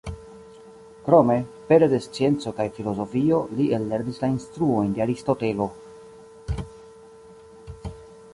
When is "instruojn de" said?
4.33-5.05